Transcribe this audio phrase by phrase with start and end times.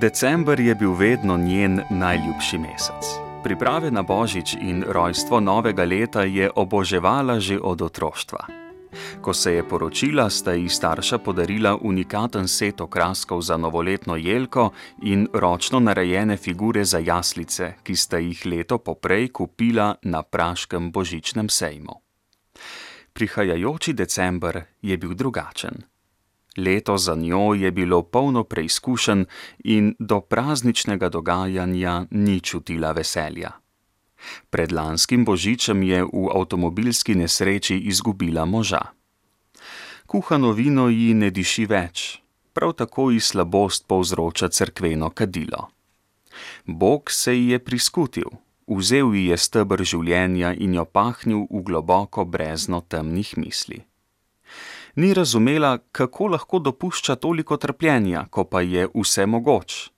[0.00, 3.04] December je bil vedno njen najljubši mesec.
[3.44, 8.46] Priprave na božič in rojstvo novega leta je oboževala že od otroštva.
[9.20, 14.70] Ko se je poročila, sta ji starša podarila unikaten set okraskov za novoletno jelko
[15.02, 21.48] in ročno narejene figure za jaslice, ki sta jih leto poprej kupila na praškem božičnem
[21.48, 22.00] sejmu.
[23.12, 25.99] Prihajajoči december je bil drugačen.
[26.56, 29.24] Leto za njo je bilo polno preizkušenj
[29.64, 33.50] in do prazničnega dogajanja ni čutila veselja.
[34.50, 38.80] Pred lanskim božičem je v avtomobilski nesreči izgubila moža.
[40.06, 42.20] Kuhano vino ji ne diši več,
[42.52, 45.68] prav tako ji slabost povzroča crkveno kadilo.
[46.66, 48.26] Bog se ji je priskutil,
[48.66, 53.84] vzel ji je stebr življenja in jo pahnil v globoko brezno temnih misli
[54.94, 59.90] ni razumela, kako lahko dopušča toliko trpljenja, ko pa je vse mogoč.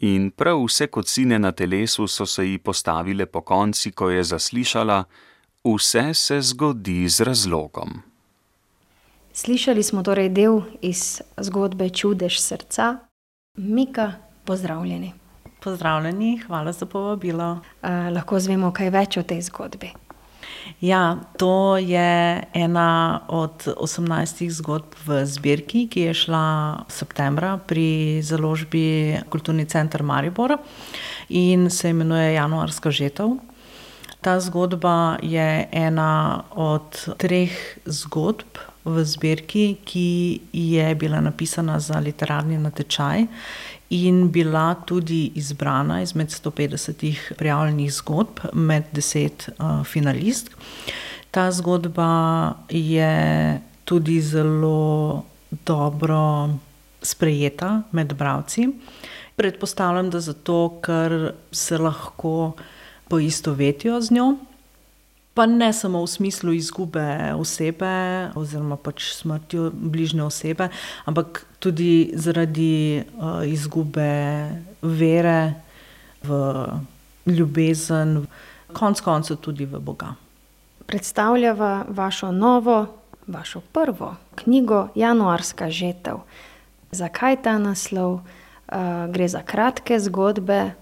[0.00, 5.04] In prav vse kocine na telesu so se ji postavile po konci, ko je zaslišala:
[5.64, 8.02] Vse se zgodi z razlogom.
[9.32, 12.96] Slišali smo torej del iz zgodbe Čudež srca.
[13.56, 14.12] Mika,
[14.44, 15.12] pozdravljeni.
[15.60, 17.52] Pozdravljeni, hvala za povabilo.
[17.52, 20.07] Uh, lahko zvemo kaj več o tej zgodbi.
[20.80, 29.18] Ja, to je ena od 18 zgodb v zbirki, ki je šla septembra pri založbi
[29.30, 30.58] Kulturni center Maribor
[31.28, 33.38] in se imenuje Januarska žetev.
[34.20, 42.58] Ta zgodba je ena od treh zgodb v zbirki, ki je bila napisana za literarni
[42.58, 43.26] natečaj
[43.90, 50.56] in bila tudi izbrana izmed 150 prijavljenih zgodb med 10 uh, finalistk.
[51.30, 56.50] Ta zgodba je tudi zelo dobro
[57.02, 58.68] sprejeta med bralci.
[59.36, 62.52] Predpostavljam, da zato, ker se lahko
[63.08, 64.34] poistovetijo z njo
[65.38, 67.86] pa ne samo v smislu izgube osebe
[68.34, 70.66] oziroma pač smrti bližnje osebe,
[71.06, 74.10] ampak tudi zaradi uh, izgube
[74.82, 75.54] vere
[76.26, 76.40] v
[77.30, 78.24] ljubezen,
[78.74, 80.16] konec koncev tudi v Boga.
[80.90, 82.80] Predstavljava vašo novo,
[83.26, 86.26] vašo prvo knjigo Januarska žetev.
[86.90, 88.26] Zakaj ta naslov?
[88.68, 90.74] Uh, gre za kratke zgodbe,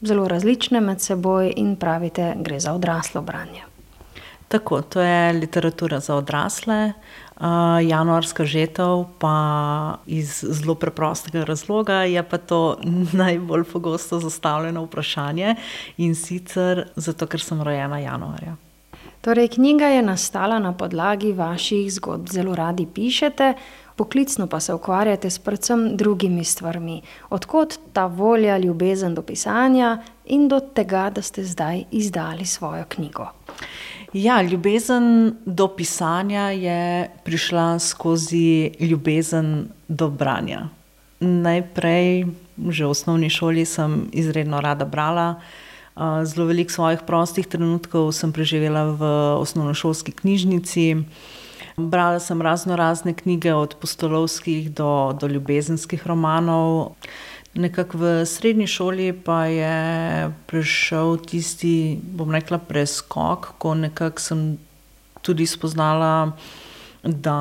[0.00, 3.71] zelo različne med seboj, in pravite, gre za odraslo branje.
[4.52, 6.92] Tako, to je literatura za odrasle,
[7.36, 7.46] uh,
[7.82, 12.76] januarska žetev, pa iz zelo preprostega razloga je pa to
[13.22, 15.54] najbolj pogosto zastavljeno vprašanje
[15.96, 18.56] in sicer zato, ker sem rojena januarja.
[19.20, 23.54] Torej, knjiga je nastala na podlagi vaših zgodb, zelo radi pišete,
[23.96, 27.00] poklicno pa se ukvarjate s predvsem drugimi stvarmi.
[27.30, 33.28] Odkot ta volja, ljubezen do pisanja in do tega, da ste zdaj izdali svojo knjigo?
[34.12, 40.68] Ja, ljubezen do pisanja je prišla skozi ljubezen do branja.
[41.20, 42.26] Najprej,
[42.68, 45.40] že v osnovni šoli, sem izredno rada brala.
[46.24, 49.02] Zelo veliko svojih prostih trenutkov sem preživela v
[49.40, 50.96] osnovnošolski knjižnici.
[51.76, 57.00] Brala sem razno razne knjige, od postolovskih do, do ljubezenskih romanov.
[57.54, 59.76] Nekako v srednji šoli pa je
[60.46, 64.40] prišel tisti, bom rekla, preskok, ko nekako sem
[65.22, 66.32] tudi spoznala,
[67.02, 67.36] da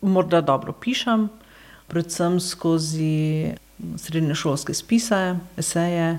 [0.00, 1.28] morda dobro pišem,
[1.86, 3.52] predvsem skozi
[3.96, 6.18] srednješolske spise, eseje,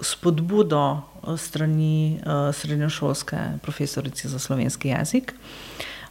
[0.00, 1.02] spodbudo
[1.38, 5.34] strani eh, srednješolske profesorice za slovenski jezik,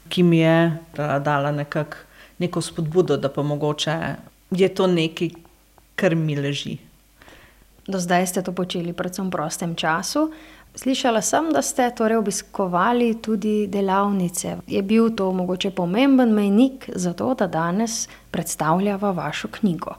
[0.10, 1.98] ki mi je dala nekako
[2.44, 3.98] neko spodbudo, da pa mogoče
[4.51, 5.30] je to nekaj,
[5.95, 6.77] kar mi leži.
[7.87, 10.31] Do zdaj ste to počeli, predvsem v prostem času.
[10.75, 14.57] Slišala sem, da ste torej obiskovali tudi delavnice.
[14.67, 19.93] Je bil to mogoče pomemben mejnik za to, da danes predstavljava vašo knjigo?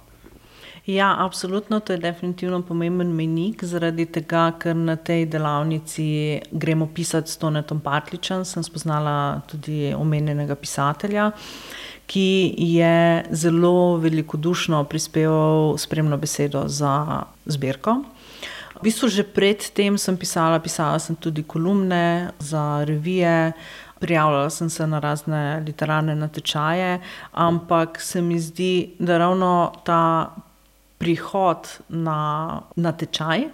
[0.87, 7.31] Ja, absolutno, to je definitivno pomemben mejnik, zaradi tega, ker na tej delavnici gremo pisati
[7.31, 8.44] s Tonetom Patličem.
[8.44, 11.31] Sem spoznala tudi omenjenega pisatelja
[12.06, 18.03] ki je zelo velikodušno prispeval spremno besedo za zbirko.
[18.75, 23.53] V bistvu že predtem sem pisala, pisala sem tudi kolumne za revije,
[24.01, 27.01] prijavljala sem se na razne literarne natečaje,
[27.33, 30.35] ampak se mi zdi, da ravno ta
[30.99, 33.49] prihod na natečaj.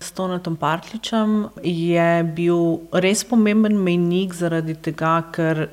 [0.00, 5.68] S Tonetom Partličem je bil res pomemben mejnik zaradi tega, ker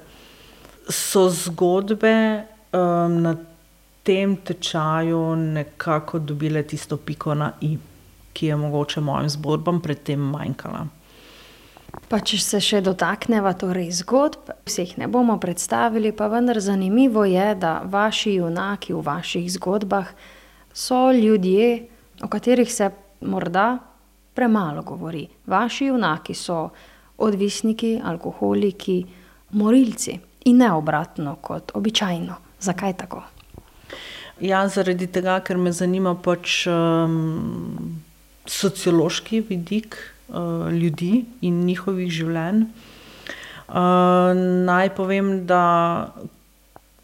[0.90, 2.44] so zgodbe
[2.74, 3.36] um, na
[4.04, 7.78] tem tečaju nekako dobile tisto piko na i,
[8.34, 10.88] ki je mogoče mojim zgodbam predtem manjkala.
[12.08, 17.50] Pa če se še dotaknemo torej zgodb, vseh ne bomo predstavili, pa vendar zanimivo je,
[17.60, 20.14] da vaši junaki v vaših zgodbah
[20.74, 21.88] so ljudje,
[22.24, 22.92] o katerih se
[23.28, 23.78] morda
[24.38, 25.26] premalo govori.
[25.48, 26.70] Vaši junaki so
[27.18, 29.02] odvisniki, alkoholiki,
[29.52, 32.36] morilci in ne obratno kot običajno.
[32.60, 33.24] Zakaj tako?
[34.42, 37.98] Ja, zaradi tega, ker me zanima pač um,
[38.46, 42.68] sociološki vidik uh, ljudi in njihovih življenj.
[43.68, 44.32] Uh,
[44.70, 45.64] naj povem, da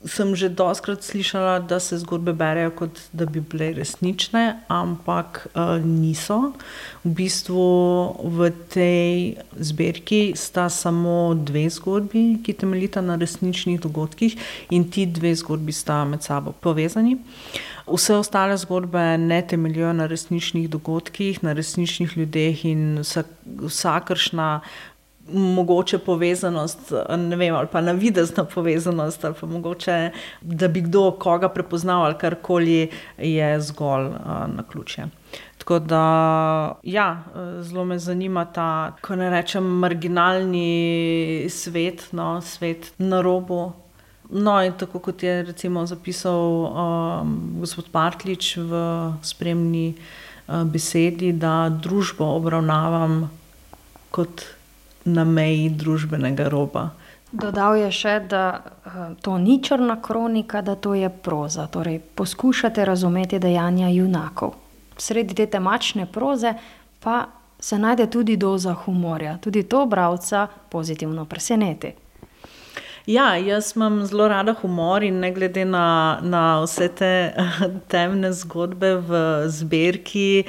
[0.06, 5.80] sem že doskrat slišala, da se zgodbe berejo kot da bi bile resnične, ampak uh,
[5.80, 6.54] niso.
[7.04, 7.68] V bistvu
[8.24, 14.36] v tej zbirki sta samo dve zgodbi, ki temeljita na resničnih dogodkih,
[14.72, 17.18] in ti dve zgodbi sta med sabo povezani.
[17.84, 23.28] Vse ostale zgodbe ne temeljijo na resničnih dogodkih, na resničnih ljudeh in vsak,
[23.68, 24.62] vsakršna
[25.32, 30.12] mogoče povezanost, ne vem, ali pa navidezna povezanost, ali pa mogoče,
[30.42, 34.16] da bi kdo koga prepoznal ali karkoli, je zgolj uh,
[34.56, 35.06] na ključe.
[35.58, 37.24] Tako da, ja,
[37.62, 43.72] zelo me zanima ta, ko ne rečem, marginalni svet, no, svet na robu.
[44.30, 48.82] No, in tako kot je recimo zapisal um, gospod Partlič v
[49.22, 53.30] spremni uh, besedi, da družbo obravnavam
[54.12, 54.44] kot
[55.06, 56.90] na meji družbenega roba.
[57.32, 61.68] Dodal je še, da uh, to ni črna kronika, da to je proza.
[61.68, 64.54] Torej, poskušate razumeti dejanja junakov.
[64.98, 66.54] Sredi te temačne proze
[67.02, 67.26] pa
[67.60, 69.38] se najde tudi doza humorja.
[69.42, 71.94] Tudi to bralca pozitivno preseneti.
[73.06, 77.34] Ja, jaz imam zelo rada humor in ne glede na, na vse te
[77.92, 80.44] temne zgodbe v zbirki,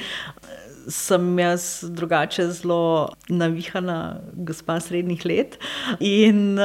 [0.88, 5.58] sem jaz drugače zelo navihana, gospa srednjih let
[6.00, 6.58] in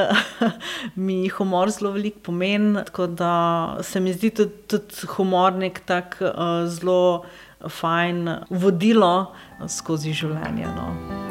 [0.95, 2.83] mi humor zelo veliko pomeni.
[2.85, 7.25] Tako da se mi zdi tudi, tudi humor nek tak uh, zelo
[7.67, 9.33] fajn vodilo
[9.67, 10.71] skozi življenje.
[10.75, 11.28] No.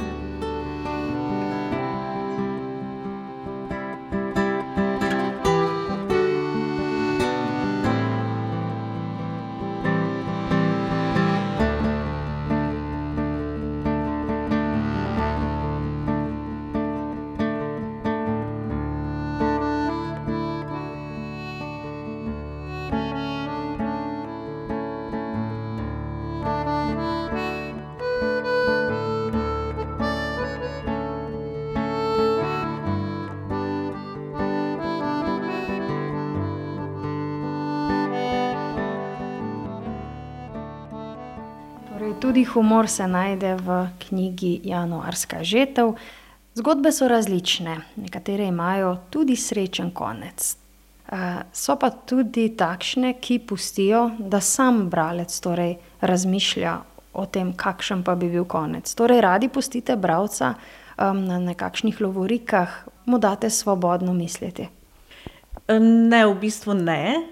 [42.29, 45.95] Tudi humor se najde v knjigi Januarska žetev.
[46.55, 50.57] Zgodbe so različne, nekatere imajo tudi srečen konec.
[51.53, 56.77] So pa tudi takšne, ki pustijo, da sam bralec torej razmišlja
[57.17, 58.93] o tem, kakšen pa bi bil konec.
[58.95, 60.55] Torej, radi pustite bralca
[61.01, 64.69] na nekakšnih lovorikah, mu date svobodno misliti.
[65.81, 67.23] Ne, v bistvu ne,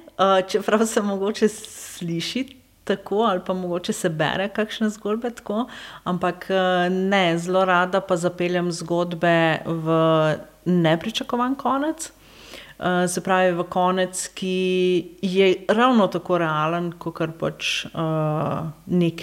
[0.48, 5.66] čeprav se mogoče sliši tako, ali pa mogoče se bere kakšne zgodbe tako,
[6.04, 9.96] ampak eh, ne, zelo rada pa zapeljem zgodbe v
[10.64, 12.12] nepričakovan konec.
[12.76, 19.22] Uh, se pravi, v konec, ki je ravno tako realen, kot pač uh, nek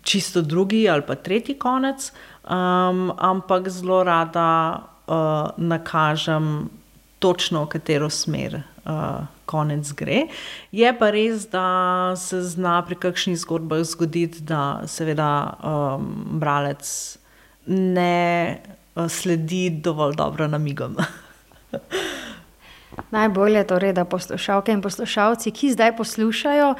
[0.00, 2.08] čisto drugi ali pa tretji konec,
[2.48, 4.48] um, ampak zelo rada
[4.80, 6.70] uh, nakažem
[7.18, 10.26] točno, v katero smer uh, konec gre.
[10.72, 15.30] Je pa res, da se zna pri kakšnih zgodbah zgoditi, da seveda
[15.62, 16.86] um, bralec
[17.66, 18.58] ne
[18.94, 20.96] uh, sledi dovolj dobro namigom.
[23.16, 26.74] Najbolje je torej, da poslušalke in poslušalci, ki zdaj poslušajo,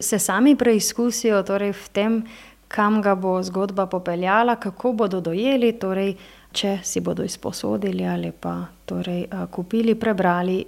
[0.00, 2.22] se sami preizkusijo torej v tem,
[2.68, 6.14] kam ga bo zgodba popeljala, kako bodo dojeli, torej,
[6.52, 10.64] če si bodo izposodili ali pa torej, uh, kupili, prebrali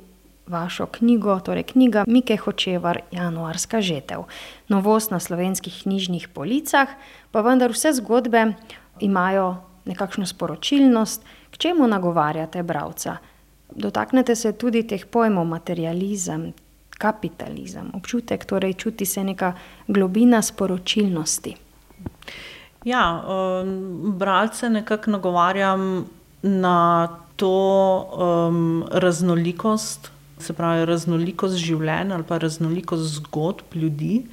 [0.50, 4.26] vašo knjigo, torej knjiga Mike Hočevar, Januarska žetev.
[4.68, 6.88] Novost na slovenskih knjižnih policah,
[7.30, 8.52] pa vendar vse zgodbe
[9.00, 13.16] imajo nekakšno sporočilnost, k čemu nagovarjate bralca.
[13.70, 16.52] Dotaknete se tudi teh pojmov materializem,
[16.98, 19.54] kapitalizem, občutek, torej čuti se neka
[19.88, 21.56] globina sporočilnosti.
[22.84, 26.06] Ja, um, bralce nekako nagovarjam
[26.42, 27.56] na to
[28.12, 30.10] um, raznolikost
[30.42, 34.24] se pravi raznolikost življenja ali pa raznolikost zgodb ljudi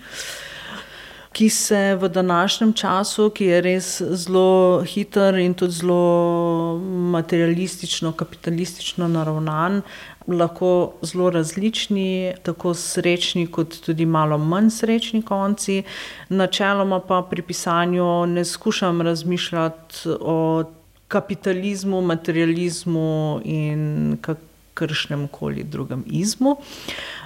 [1.37, 6.79] ki se v današnjem času, ki je res zelo hiter in tudi zelo
[7.13, 9.83] materialistično, kapitalistično naravnan,
[10.27, 10.71] lahko
[11.05, 15.83] zelo različni, tako srečni, kot tudi malo manj srečni konci.
[16.29, 20.63] Načeloma pa pri pisanju ne skušam razmišljati o
[21.07, 24.17] kapitalizmu, materializmu in
[24.77, 26.57] kakršnem koli drugem izmu.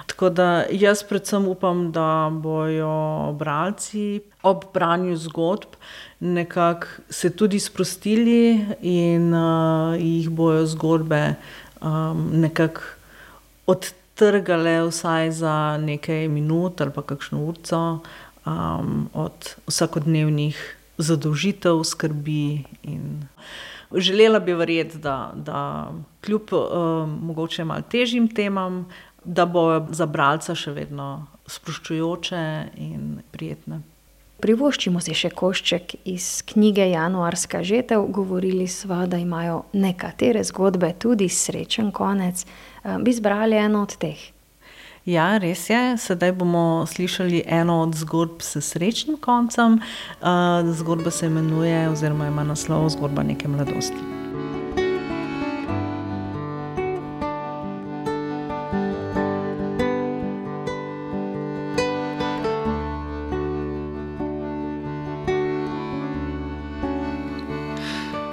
[0.06, 5.76] Tako da jaz predvsem upam, da bodo bralci ob branju zgodb
[6.22, 11.34] nekako se tudi sprostili in uh, jih bojo zgodbe
[11.80, 12.80] um, nekako
[13.66, 17.98] odtrgale, vsaj za nekaj minut ali pa kakšno urco
[18.46, 22.64] um, od vsakodnevnih zadolžitev, skrbi.
[23.94, 25.92] Želela bi verjeti, da, da
[26.24, 28.86] kljub um, mogoče malo težjim temam,
[29.24, 32.42] da bo za bralca še vedno sproščujoče
[32.82, 33.82] in prijetne.
[34.42, 38.08] Privoščimo si še košček iz knjige Januarska žetev.
[38.10, 42.42] Govorili smo, da imajo nekatere zgodbe tudi srečen konec.
[42.82, 44.18] Eh, bi izbrali eno od teh?
[45.04, 45.96] Ja, res je.
[45.98, 49.80] Sedaj bomo slišali eno od zgodb s srečnim koncem.
[49.82, 50.26] Eh,
[50.72, 53.98] zgodba se imenuje, oziroma ima naslov Zgodba neke mladosti.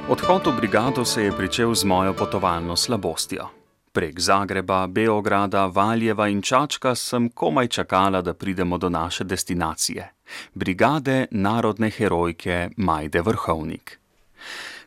[0.10, 3.59] Odhod v brigado se je pričel z mojo potovalno slabostjo.
[3.92, 10.12] Prek Zagreba, Beograda, Valjeva in Čačka sem komaj čakala, da pridemo do naše destinacije-
[10.62, 14.00] brigade narodne herojke Majde Vrhovnik.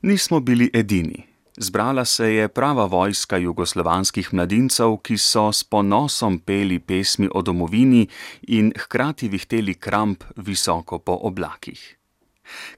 [0.03, 1.27] Nismo bili edini.
[1.57, 8.09] Zbrala se je prava vojska jugoslovanskih mladincev, ki so s ponosom peli pesmi o domovini
[8.43, 11.97] in hkrati vihteli kramp visoko po oblakih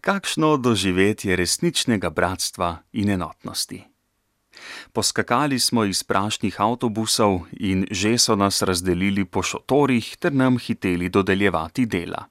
[0.01, 3.83] kakšno doživetje resničnega bratstva in enotnosti.
[4.93, 11.09] Poskakali smo iz prašnih avtobusov in že so nas razdelili po šotorih ter nam hiteli
[11.09, 12.25] dodeljevati dela.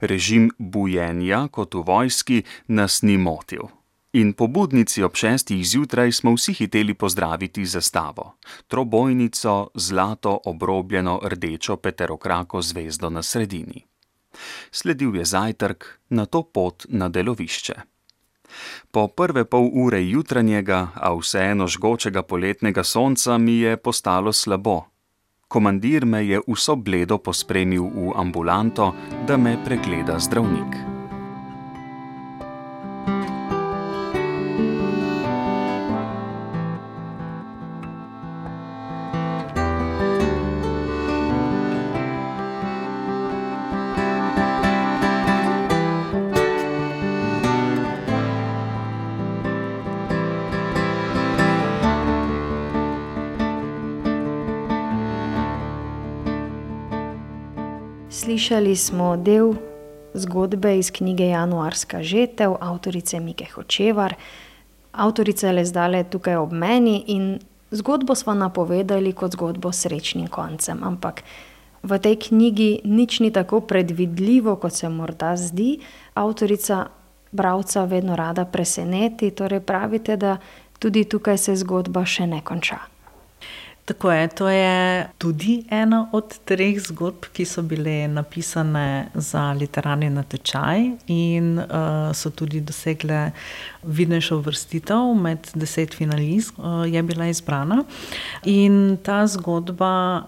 [0.00, 3.68] Režim bujenja, kot v vojski, nas ni motil.
[4.12, 12.62] In pobudnici ob šestih zjutraj smo vsi hiteli pozdraviti zastavo, trobojnico, zlato obrobljeno rdečo peterokrako
[12.62, 13.84] zvezdo na sredini.
[14.70, 17.74] Sledil je zajtrk, na to pot na delovišče.
[18.90, 24.84] Po prve pol ure jutranjega, a vseeno žgočega poletnega sonca mi je postalo slabo.
[25.48, 28.92] Komandir me je vso bledo pospremil v ambulanto,
[29.26, 30.97] da me pregleda zdravnik.
[58.48, 59.54] Slišali smo del
[60.14, 64.14] zgodbe iz knjige Januarska žetev, avtorice Mike Hočevar.
[64.92, 67.38] Avtorica je le zdaj tukaj ob meni in
[67.70, 70.80] zgodbo smo napovedali kot zgodbo s srečnim koncem.
[70.80, 71.22] Ampak
[71.82, 75.80] v tej knjigi nič ni tako predvidljivo, kot se morda zdi.
[76.14, 76.86] Avtorica
[77.32, 80.38] bralca vedno rada preseneti, torej pravite, da
[80.78, 82.80] tudi tukaj se zgodba še ne konča.
[83.88, 90.10] Tako je, to je tudi ena od treh zgodb, ki so bile napisane za literarni
[90.12, 93.30] natečaj in uh, so tudi dosegle
[93.82, 97.78] vidnejšo vrstitev med deset finalistk, uh, je bila izbrana.
[98.44, 100.26] In ta zgodba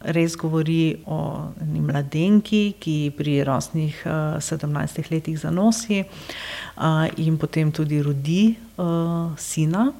[0.00, 1.20] res govori o
[1.60, 8.42] eni mladenki, ki pri rosnih uh, sedemnajstih letih zanosi uh, in potem tudi rodi
[8.80, 9.90] uh, sina.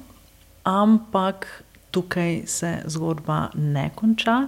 [0.65, 1.45] Ampak
[1.91, 4.47] tukaj se zgodba ne konča.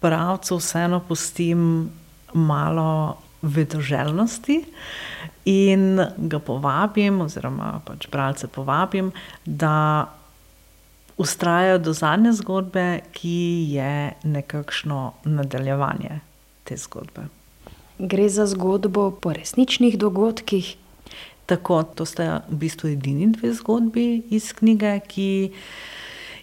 [0.00, 1.90] Pravcu vseeno pustim
[2.34, 4.64] malo vedoželjnosti
[5.44, 9.10] in ga povabim, oziroma pač bralce povabim,
[9.44, 10.06] da
[11.16, 16.20] ustrajajo do zadnje zgodbe, ki je nekakšno nadaljevanje
[16.64, 17.26] te zgodbe.
[17.98, 20.76] Gre za zgodbo po resničnih dogodkih.
[21.46, 25.52] Tako, to sta v bistvu edini dve zgodbi iz knjige, ki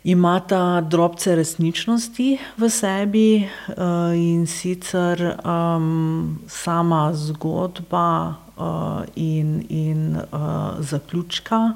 [0.03, 10.79] imata drobce resničnosti v sebi uh, in sicer um, sama zgodba uh, in, in uh,
[10.79, 11.73] zaključka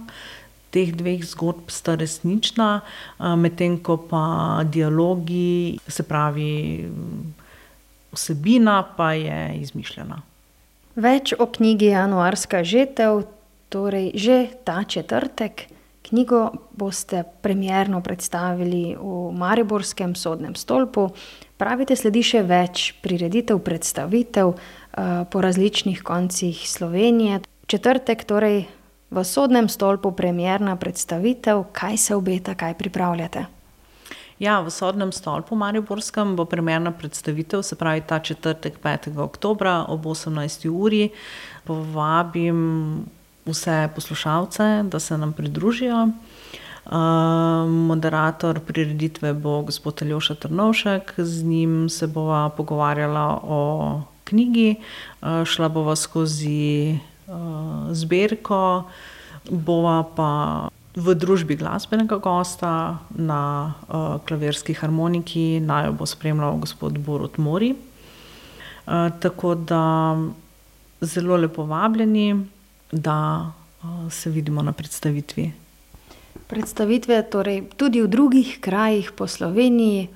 [0.73, 2.81] teh dveh zgodb sta resnična,
[3.37, 6.89] medtem ko pa dialogi, se pravi,
[8.13, 10.17] vsebina pa je izmišljena.
[10.95, 13.23] Več o knjigi Januarska žetev,
[13.69, 15.67] torej že ta četrtek.
[16.03, 21.07] Knjigo boste premierno predstavili v Mariborskem sodnem stolpu.
[21.57, 24.51] Pravite, sledi še več prireditev, predstavitev
[25.31, 27.39] po različnih koncih Slovenije.
[27.71, 28.65] Četrtek torej
[29.13, 31.63] v sodnem stolpu premierna predstavitev.
[31.71, 33.45] Kaj se obeta, kaj pripravljate?
[34.43, 40.05] Ja, v sodnem stolpu mariborskem bo premierna predstavitev, se pravi ta četrtek, petega oktobra ob
[40.05, 41.09] osemnajsti uri.
[41.63, 43.05] Povabim
[43.45, 46.07] vse poslušalce, da se nam pridružijo.
[47.87, 54.75] moderator prireditve bo gospod Aljoša Trnovšek, z njim se bova pogovarjala o knjigi,
[55.45, 56.99] šla bova skozi,
[57.91, 58.83] zbirko,
[59.49, 60.29] bova pa
[60.95, 63.73] v družbi glasbenega gosta na,
[64.27, 67.75] klavirski harmoniki, naju bo spremljal gospod Borut Mori.
[69.19, 70.17] tako da
[71.01, 72.45] zelo lepo vabljeni,
[72.93, 73.51] da,
[74.09, 75.51] se vidimo na predstavitvi.
[76.47, 80.07] Predstavitve torej tudi v drugih krajih po Sloveniji,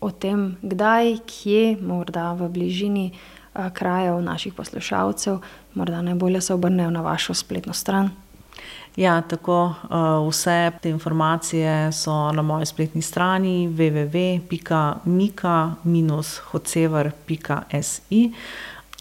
[0.00, 3.12] o tem, kdaj, kje, morda v bližini,
[3.52, 5.38] krajev naših poslušalcev,
[5.74, 8.10] morda najbolje se obrnejo na vašo spletno stran.
[8.96, 9.74] Ja, tako,
[10.28, 14.40] vse te informacije so na moji spletni strani www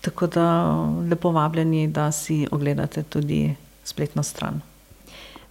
[0.01, 0.45] Tako da
[1.09, 4.61] lepo vabljeni, da si ogledate tudi spletno stran.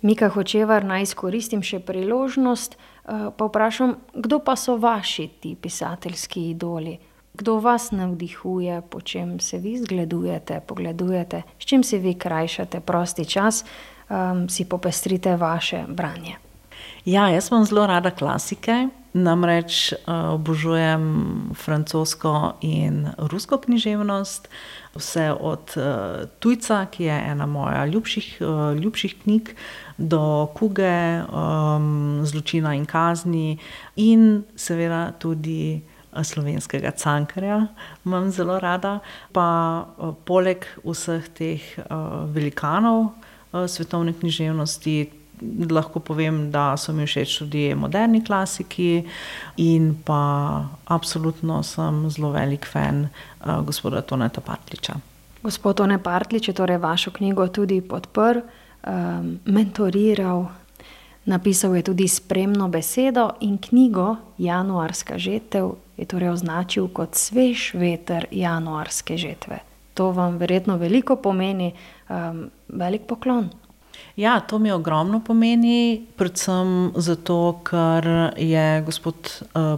[0.02, 6.98] Mika Hočevar, naj izkoristim še priložnost, pa vprašam, kdo pa so vaši ti pisateljski idoli?
[7.34, 13.24] Kdo vas navdihuje, po čem se vi zgledujete, pogledujete, s čim si vi krajšate prosti
[13.24, 13.64] čas,
[14.48, 16.34] si popestrite vaše branje?
[17.04, 21.04] Ja, jaz imam zelo rada klasike, namreč, obožujem
[21.54, 24.48] francosko in rusko književnost.
[24.94, 25.74] Vse od,
[26.38, 28.42] Tujca, ki je ena moja ljubših,
[28.82, 29.54] ljubših knjig,
[29.98, 31.22] do Kuge,
[32.22, 33.58] Zločina in kazni
[33.96, 37.66] in seveda tudi, slovenskega Cankarja
[38.04, 38.98] imam zelo rada.
[39.32, 39.86] Pa,
[40.26, 41.62] poleg vseh teh,
[42.34, 43.12] velikanov,
[43.54, 45.19] svetovne književnosti
[45.70, 49.04] lahko povem, da so mi všeč tudi moderni klasiki
[49.56, 53.08] in pa absolutno sem zelo velik fen,
[53.66, 54.94] gospoda Toneta Partljiča.
[55.42, 58.40] Gospod Tone Partljič je torej vašo knjigo tudi podprl,
[59.44, 60.46] mentoriral,
[61.24, 68.24] napisal je tudi spremno besedo in knjigo Januarska žetev je torej označil kot svež veter
[68.32, 69.60] januarske žetve.
[69.94, 71.74] To vam verjetno veliko pomeni,
[72.68, 73.50] velik poklon.
[74.16, 79.30] Ja, to mi ogromno pomeni, predvsem zato, ker je gospod,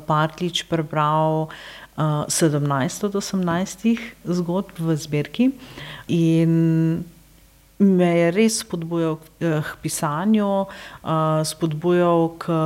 [0.06, 1.46] Partljič prebral,
[2.28, 5.50] sedemnajst od osemnajstih zgodb v zbirki
[6.08, 7.04] in
[7.82, 10.66] me je res spodbujal, k pisanju,
[11.44, 12.56] spodbujal k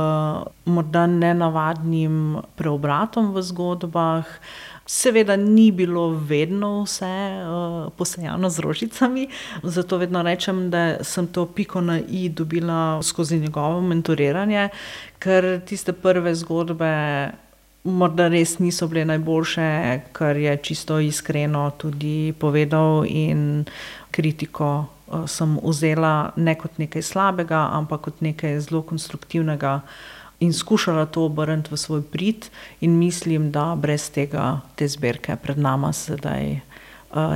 [0.69, 4.29] morda nenavadnim preobratom v zgodbah.
[4.87, 7.11] Seveda ni bilo vedno vse,
[7.97, 9.27] posejano z rožicami,
[9.63, 14.69] zato vedno rečem, da sem to piko na i dobila skozi njegovo mentoriranje,
[15.19, 16.91] ker tiste prve zgodbe
[17.83, 19.67] morda res niso bile najboljše,
[20.11, 23.65] kar je čisto iskreno tudi povedal, in
[24.11, 24.85] kritiko,
[25.27, 29.81] sem vzela ne kot nekaj slabega, ampak kot nekaj zelo konstruktivnega
[30.39, 32.49] in skušala to obrniti v svoj prid.
[32.81, 36.59] In mislim, da brez tega te zbirke pred nama sedaj,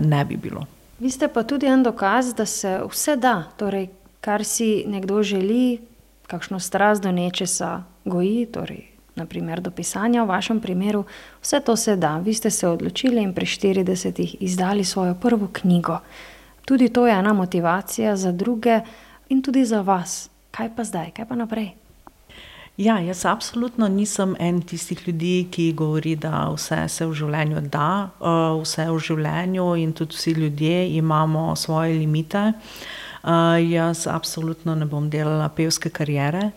[0.01, 0.65] ne bi bilo.
[0.99, 3.43] Vi ste pa tudi en dokaz, da se vse da.
[3.57, 3.89] Torej,
[4.21, 5.81] kar si nekdo želi,
[6.27, 11.03] kakšno strast do nečesa goji, torej na primer do pisanja v vašem primeru,
[11.41, 12.17] vse to se da.
[12.17, 15.99] Vi ste se odločili in pri štiridesetih izdali svojo prvo knjigo.
[16.65, 18.79] Tudi to je ena motivacija za druge
[19.29, 20.29] in tudi za vas.
[20.51, 21.80] Kaj pa zdaj, kaj pa naprej?
[22.81, 28.09] Ja, jaz absolutno nisem en tistih ljudi, ki govori, da vse se v življenju da.
[28.57, 32.53] vse v življenju in tudi vsi ljudje imamo svoje limite.
[33.69, 36.51] jaz absolutno ne bom delala pevske kariere,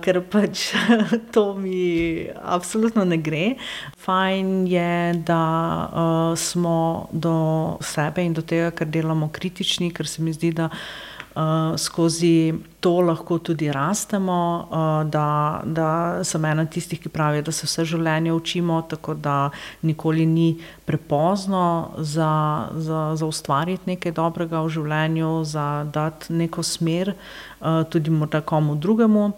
[0.00, 0.72] ker pač
[1.34, 3.56] to mi absolutno ne gre.
[4.06, 5.44] Fajn je, da,
[6.36, 10.70] smo do sebe in do tega, kar delamo, kritični, ker se mi zdi, da
[11.78, 14.68] skozi to lahko tudi rastemo.
[15.10, 19.50] Da, da sem ena tistih, ki pravi, da se vse življenje učimo, tako da
[19.82, 20.48] nikoli ni
[20.84, 27.14] prepozno za, za, za ustvariti nekaj dobrega v življenju, za dati neko smer
[27.90, 29.30] tudi morda komu drugemu.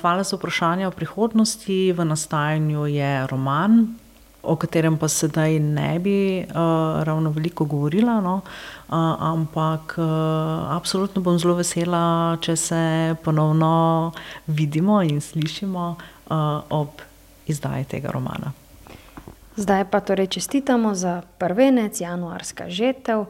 [0.00, 1.92] Hvala za vprašanje o prihodnosti.
[1.92, 3.94] V nastajanju je roman,
[4.42, 6.54] o katerem pa sedaj ne bi uh,
[7.04, 8.34] ravno veliko govorila, no?
[8.36, 10.06] uh, ampak uh,
[10.76, 12.82] absolutno bom zelo vesela, če se
[13.24, 14.12] ponovno
[14.46, 16.36] vidimo in slišimo uh,
[16.70, 17.02] ob
[17.46, 18.52] izdaji tega romana.
[19.56, 23.24] Zdaj pa torej čestitamo za prvenec, januarska žetev.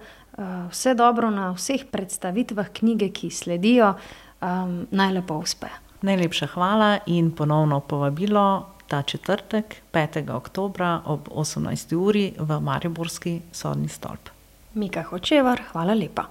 [0.71, 3.94] Vse dobro na vseh predstavitvah knjige, ki sledijo.
[4.40, 5.66] Um, najlepo uspe.
[6.03, 10.31] Najlepša hvala in ponovno povabilo ta četrtek, 5.
[10.31, 11.96] oktober ob 18.
[11.96, 14.29] uri v Mariborski sodni stolp.
[14.74, 16.24] Mika Hočevar, hvala lepa.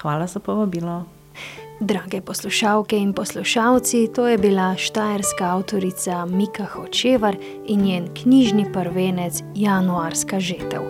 [0.00, 1.04] Hvala za povabilo.
[1.80, 7.36] Drage poslušalke in poslušalci, to je bila štajerska avtorica Mika Hočevar
[7.66, 10.82] in njen knjižni prvenec Januarska žetev.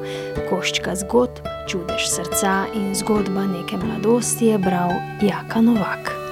[0.50, 6.25] Koščka zgodb, čudež srca in zgodba neke mladosti je bral Jaka Novak.